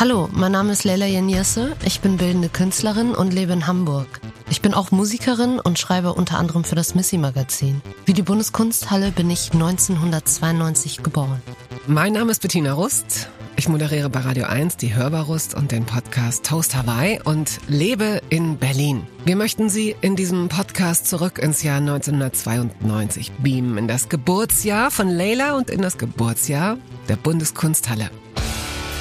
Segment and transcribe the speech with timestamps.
[0.00, 1.74] Hallo, mein Name ist Leila Jenierse.
[1.84, 4.06] Ich bin bildende Künstlerin und lebe in Hamburg.
[4.48, 7.82] Ich bin auch Musikerin und schreibe unter anderem für das Missy Magazin.
[8.06, 11.42] Wie die Bundeskunsthalle bin ich 1992 geboren.
[11.88, 13.28] Mein Name ist Bettina Rust.
[13.56, 18.56] Ich moderiere bei Radio 1 die Hörbarust und den Podcast Toast Hawaii und lebe in
[18.56, 19.04] Berlin.
[19.24, 25.08] Wir möchten Sie in diesem Podcast zurück ins Jahr 1992 beamen, in das Geburtsjahr von
[25.08, 26.78] Leila und in das Geburtsjahr
[27.08, 28.10] der Bundeskunsthalle.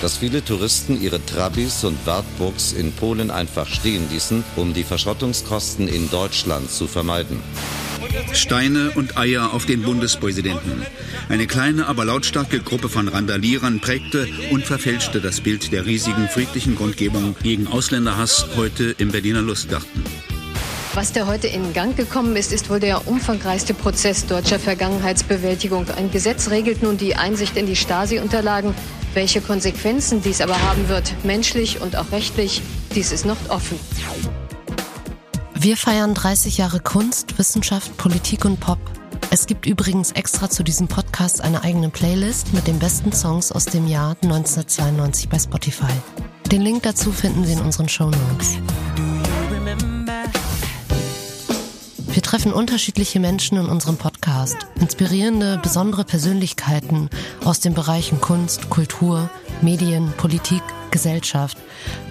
[0.01, 5.87] Dass viele Touristen ihre Trabis und Wartburgs in Polen einfach stehen ließen, um die Verschrottungskosten
[5.87, 7.39] in Deutschland zu vermeiden.
[8.33, 10.85] Steine und Eier auf den Bundespräsidenten.
[11.29, 16.75] Eine kleine, aber lautstarke Gruppe von Randalierern prägte und verfälschte das Bild der riesigen friedlichen
[16.75, 20.03] Grundgebung gegen Ausländerhass heute im Berliner Lustgarten.
[20.93, 25.85] Was da heute in Gang gekommen ist, ist wohl der umfangreichste Prozess deutscher Vergangenheitsbewältigung.
[25.95, 28.73] Ein Gesetz regelt nun die Einsicht in die Stasi-Unterlagen.
[29.17, 32.61] Welche Konsequenzen dies aber haben wird, menschlich und auch rechtlich,
[32.93, 33.79] dies ist noch offen.
[35.55, 38.77] Wir feiern 30 Jahre Kunst, Wissenschaft, Politik und Pop.
[39.31, 43.65] Es gibt übrigens extra zu diesem Podcast eine eigene Playlist mit den besten Songs aus
[43.65, 45.93] dem Jahr 1992 bei Spotify.
[46.51, 48.59] Den Link dazu finden Sie in unseren Show Notes.
[52.37, 57.09] Treffen unterschiedliche Menschen in unserem Podcast, inspirierende, besondere Persönlichkeiten
[57.43, 59.31] aus den Bereichen Kunst, Kultur,
[59.63, 61.57] Medien, Politik, Gesellschaft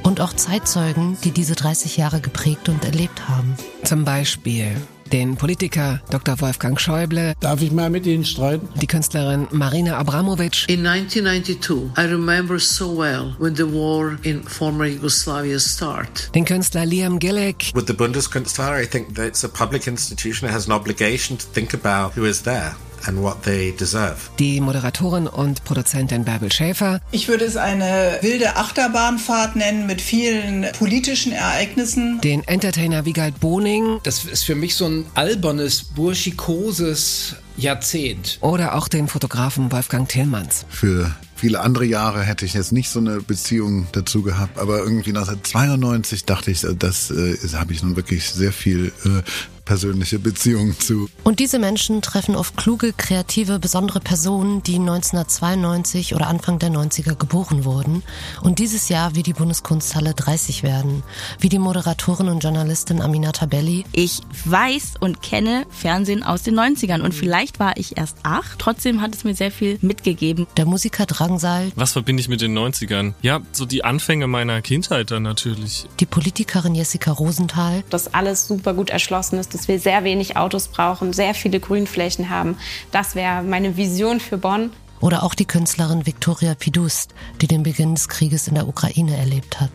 [0.03, 3.55] und auch Zeitzeugen, die diese 30 Jahre geprägt und erlebt haben.
[3.85, 4.75] Zum Beispiel
[5.13, 6.41] den Politiker Dr.
[6.41, 7.35] Wolfgang Schäuble.
[7.41, 8.69] Darf ich mal mit Ihnen streiten?
[8.81, 10.69] Die Künstlerin Marina Abramovic.
[10.69, 16.31] In 1992, I remember so well when the war in former Yugoslavia started.
[16.35, 17.73] Den Künstler Liam Gillick.
[17.75, 21.47] With the Bundeskunsthalle, I think that it's a public institution that has an obligation to
[21.53, 22.77] think about who is there
[23.07, 24.17] and what they deserve.
[24.39, 27.01] Die Moderatorin und Produzentin Bärbel Schäfer.
[27.11, 32.21] Ich würde es eine wilde Achterbahnfahrt nennen mit vielen politischen Ereignissen.
[32.21, 34.01] Den Entertainer Wiegald Boning.
[34.03, 38.39] Das ist für mich so ein albernes, burschikoses Jahrzehnt.
[38.41, 40.67] Oder auch den Fotografen Wolfgang Tillmanns.
[40.69, 45.11] Für viele andere Jahre hätte ich jetzt nicht so eine Beziehung dazu gehabt, aber irgendwie
[45.11, 49.23] 1992 dachte ich, das äh, habe ich nun wirklich sehr viel äh,
[49.67, 51.11] persönliche Beziehung zu.
[51.25, 57.17] Und diese Menschen treffen oft kluge, kreative, besondere Personen, die 1992 oder Anfang der 90er
[57.17, 58.03] geboren wurden
[58.43, 61.03] und dieses Jahr wie die Bundeskunsthalle 30 werden.
[61.41, 63.85] Wie die Moderatorin und Journalistin Aminata Belli.
[63.93, 69.03] Ich weiß und kenne Fernsehen aus den 90ern und vielleicht war ich erst acht, trotzdem
[69.03, 70.47] hat es mir sehr viel mitgegeben.
[70.57, 71.73] Der Musiker Drangsal.
[71.75, 73.15] Was verbinde ich mit den 90ern?
[73.21, 75.87] Ja, so die Anfänge meiner Kindheit dann natürlich.
[75.99, 77.83] Die Politikerin Jessica Rosenthal.
[77.91, 82.29] Dass alles super gut erschlossen ist, dass wir sehr wenig Autos brauchen, sehr viele Grünflächen
[82.29, 82.59] haben.
[82.91, 84.71] Das wäre meine Vision für Bonn.
[85.01, 89.61] Oder auch die Künstlerin Viktoria Pidust, die den Beginn des Krieges in der Ukraine erlebt
[89.61, 89.71] hat.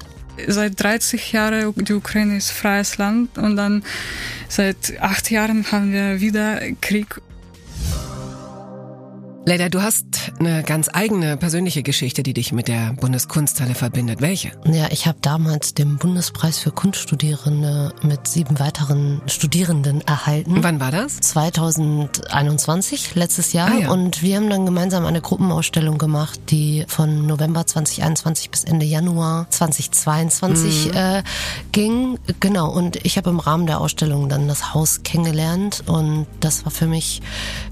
[0.47, 3.83] Seit 30 Jahren die Ukraine ist freies Land und dann
[4.47, 7.21] seit acht Jahren haben wir wieder Krieg
[9.43, 10.05] Leila, du hast
[10.39, 14.21] eine ganz eigene persönliche Geschichte, die dich mit der Bundeskunsthalle verbindet.
[14.21, 14.51] Welche?
[14.65, 20.57] Ja, ich habe damals den Bundespreis für Kunststudierende mit sieben weiteren Studierenden erhalten.
[20.63, 21.19] Wann war das?
[21.21, 23.71] 2021, letztes Jahr.
[23.71, 23.89] Ah, ja.
[23.89, 29.47] Und wir haben dann gemeinsam eine Gruppenausstellung gemacht, die von November 2021 bis Ende Januar
[29.49, 30.93] 2022 mhm.
[30.93, 31.23] äh,
[31.71, 32.19] ging.
[32.39, 32.69] Genau.
[32.69, 36.85] Und ich habe im Rahmen der Ausstellung dann das Haus kennengelernt und das war für
[36.85, 37.23] mich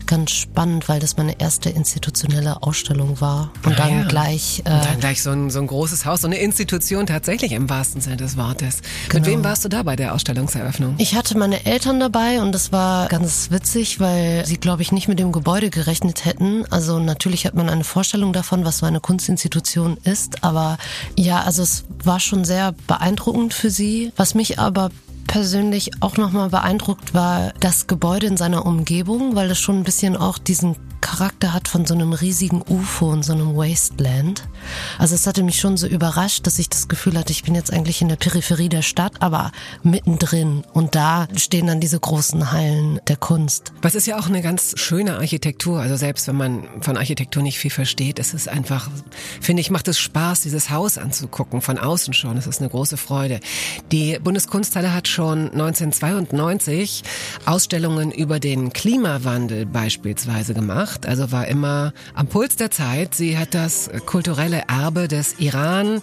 [0.07, 3.51] ganz spannend, weil das meine erste erste institutionelle Ausstellung war.
[3.65, 4.03] Und ah, dann ja.
[4.05, 4.61] gleich.
[4.65, 7.69] Äh, und dann gleich so ein, so ein großes Haus, so eine Institution tatsächlich im
[7.69, 8.81] wahrsten Sinne des Wortes.
[9.09, 9.19] Genau.
[9.19, 10.95] Mit wem warst du da bei der Ausstellungseröffnung?
[10.97, 15.09] Ich hatte meine Eltern dabei und das war ganz witzig, weil sie, glaube ich, nicht
[15.09, 16.65] mit dem Gebäude gerechnet hätten.
[16.69, 20.77] Also natürlich hat man eine Vorstellung davon, was so eine Kunstinstitution ist, aber
[21.17, 24.13] ja, also es war schon sehr beeindruckend für sie.
[24.15, 24.91] Was mich aber
[25.29, 30.17] persönlich auch nochmal beeindruckt war das Gebäude in seiner Umgebung, weil es schon ein bisschen
[30.17, 34.47] auch diesen Charakter hat von so einem riesigen UFO und so einem Wasteland.
[34.97, 37.73] Also es hatte mich schon so überrascht, dass ich das Gefühl hatte, ich bin jetzt
[37.73, 39.51] eigentlich in der Peripherie der Stadt, aber
[39.83, 40.63] mittendrin.
[40.73, 43.73] Und da stehen dann diese großen Hallen der Kunst.
[43.81, 45.79] Was ist ja auch eine ganz schöne Architektur.
[45.79, 48.89] Also selbst wenn man von Architektur nicht viel versteht, es ist einfach,
[49.41, 52.37] finde ich, macht es Spaß, dieses Haus anzugucken, von außen schon.
[52.37, 53.39] Es ist eine große Freude.
[53.91, 57.03] Die Bundeskunsthalle hat schon 1992
[57.45, 63.15] Ausstellungen über den Klimawandel beispielsweise gemacht also war immer am Puls der Zeit.
[63.15, 66.01] Sie hat das kulturelle Erbe des Iran,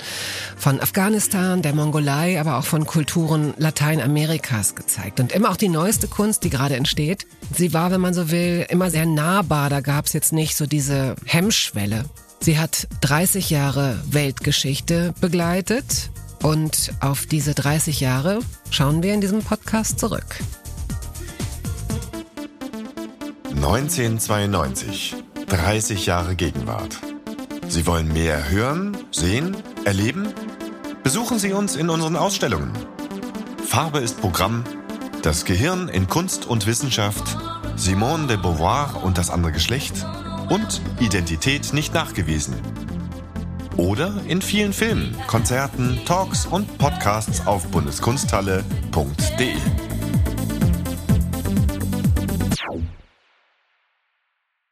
[0.57, 5.21] von Afghanistan, der Mongolei, aber auch von Kulturen Lateinamerikas gezeigt.
[5.21, 7.27] Und immer auch die neueste Kunst, die gerade entsteht.
[7.53, 9.71] Sie war, wenn man so will, immer sehr nahbar.
[9.71, 12.05] Da gab es jetzt nicht so diese Hemmschwelle.
[12.41, 16.11] Sie hat 30 Jahre Weltgeschichte begleitet
[16.43, 20.37] und auf diese 30 Jahre schauen wir in diesem Podcast zurück.
[23.57, 25.17] 1992.
[25.49, 26.99] 30 Jahre Gegenwart.
[27.69, 30.29] Sie wollen mehr hören, sehen, erleben?
[31.03, 32.73] Besuchen Sie uns in unseren Ausstellungen.
[33.65, 34.65] Farbe ist Programm.
[35.23, 37.37] Das Gehirn in Kunst und Wissenschaft.
[37.77, 40.07] Simone de Beauvoir und das andere Geschlecht.
[40.49, 42.55] Und Identität nicht nachgewiesen.
[43.77, 49.55] Oder in vielen Filmen, Konzerten, Talks und Podcasts auf bundeskunsthalle.de.